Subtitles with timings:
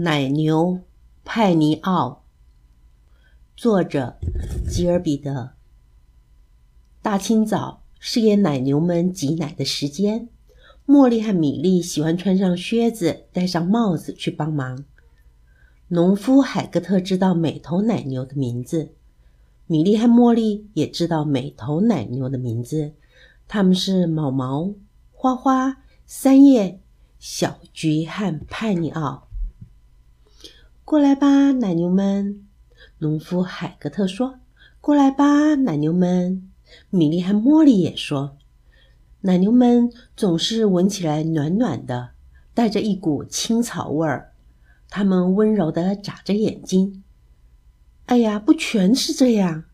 [0.00, 0.82] 奶牛
[1.24, 2.22] 派尼奥，
[3.56, 4.16] 作者
[4.70, 5.54] 吉尔彼得。
[7.02, 10.28] 大清早是给奶牛们挤奶的时间，
[10.86, 14.84] 茉莉和米莉喜欢穿上靴子、戴上帽子去帮忙。
[15.88, 18.92] 农夫海格特知道每头奶牛的名字，
[19.66, 22.92] 米莉和茉莉也知道每头奶牛的名字，
[23.48, 24.72] 他们是毛毛、
[25.10, 26.80] 花花、三叶、
[27.18, 29.24] 小菊和派尼奥。
[30.88, 32.48] 过来吧，奶牛们！
[32.96, 34.40] 农夫海格特说
[34.80, 36.48] ：“过来吧，奶牛们！”
[36.88, 38.38] 米莉和茉莉也说
[39.20, 42.12] ：“奶牛们总是闻起来暖暖的，
[42.54, 44.32] 带着一股青草味儿。
[44.88, 47.04] 它们温柔的眨着眼睛。
[48.06, 49.64] 哎呀，不全是这样。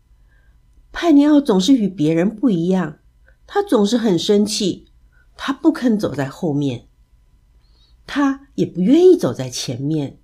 [0.91, 2.99] 派尼奥总是与别人不一样，
[3.47, 4.89] 他总是很生气，
[5.37, 6.89] 他不肯走在后面，
[8.05, 10.19] 他也不愿意走在前面。”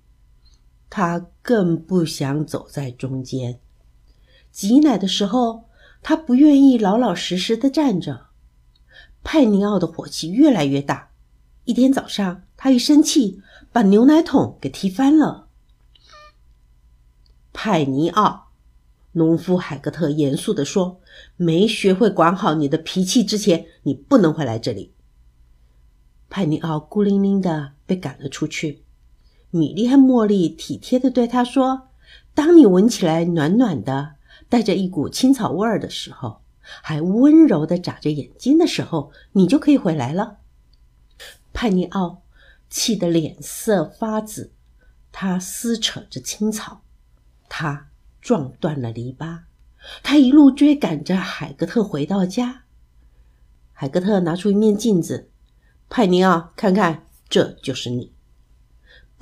[0.94, 3.58] 他更不想走在中间。
[4.50, 5.64] 挤奶的时候，
[6.02, 8.26] 他不愿意老老实实的站着。
[9.24, 11.08] 派尼奥的火气越来越大。
[11.64, 13.40] 一天早上，他一生气，
[13.72, 15.48] 把牛奶桶给踢翻了。
[17.54, 18.48] 派尼奥，
[19.12, 21.00] 农夫海格特严肃地说
[21.38, 24.92] ：“没学会管好你的脾气之前，你不能回来这里。”
[26.28, 28.82] 派尼奥孤零零的被赶了出去。
[29.54, 31.90] 米莉和茉莉体贴地对他说
[32.32, 34.14] ：“当你闻起来暖暖的，
[34.48, 40.38] 带着一股青草味儿的时候，还温柔地眨着眼睛的时候，你就可以回来了。”
[41.52, 42.22] 派尼奥
[42.70, 44.54] 气得脸色发紫，
[45.12, 46.80] 他撕扯着青草，
[47.50, 47.90] 他
[48.22, 49.40] 撞断了篱笆，
[50.02, 52.62] 他一路追赶着海格特回到家。
[53.74, 55.28] 海格特拿出一面镜子
[55.90, 58.11] ：“派尼奥，看看，这就是你。”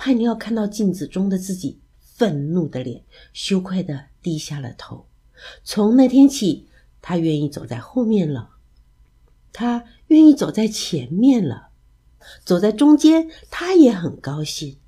[0.03, 5.05] 派尼奥看到镜子中的自己，愤怒的脸，羞愧的低下了头。
[5.62, 6.69] 从那天起，
[7.03, 8.48] 他愿意走在后面了，
[9.52, 11.69] 他愿意走在前面了，
[12.47, 14.79] 走在中间，他也很高兴。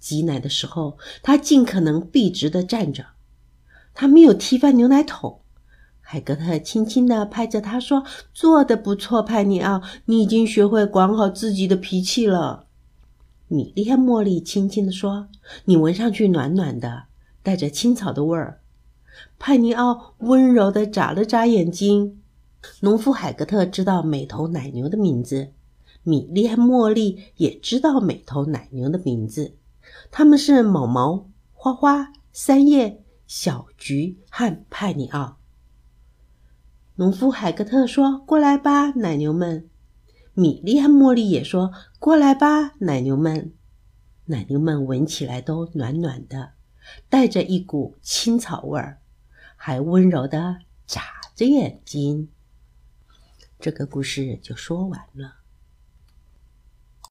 [0.00, 3.06] 挤奶的时候，他尽可能笔直的站着，
[3.94, 5.42] 他没有踢翻牛奶桶。
[6.00, 8.04] 海格特轻轻的拍着他说
[8.34, 12.66] ：“做的不错，派尼奥，你已经学会管好自己的脾气了。”
[13.52, 15.26] 米莉和茉莉轻轻地说
[15.66, 17.06] ：“你闻上去暖暖的，
[17.42, 18.60] 带着青草的味儿。”
[19.40, 22.22] 派尼奥温柔地眨了眨眼睛。
[22.78, 25.48] 农夫海格特知道每头奶牛的名字，
[26.04, 29.56] 米莉和茉莉也知道每头奶牛的名字。
[30.12, 35.38] 他们是毛毛、花花、三叶、小菊和派尼奥。
[36.94, 39.68] 农夫海格特说：“过来吧，奶牛们。”
[40.34, 43.52] 米莉和茉莉也说：“过来吧，奶牛们。”
[44.26, 46.52] 奶牛们闻起来都暖暖的，
[47.08, 49.00] 带着一股青草味儿，
[49.56, 51.02] 还温柔的眨
[51.34, 52.28] 着眼睛。
[53.58, 55.39] 这个故事就说完了。